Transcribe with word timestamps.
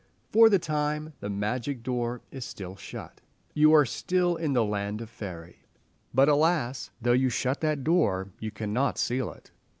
For 0.31 0.49
the 0.49 0.57
time 0.57 1.13
the 1.19 1.29
magic 1.29 1.83
door 1.83 2.23
is 2.31 2.43
still 2.43 2.75
shut. 2.75 3.21
You 3.53 3.71
are 3.73 3.85
still 3.85 4.35
in 4.35 4.53
the 4.53 4.65
land 4.65 4.99
of 4.99 5.11
faerie. 5.11 5.65
But, 6.11 6.27
alas, 6.27 6.89
though 6.99 7.11
you 7.13 7.29
shut 7.29 7.61
that 7.61 7.83
door, 7.83 8.31
you 8.39 8.49
cannot 8.49 8.97
seal 8.97 9.31
it. 9.31 9.51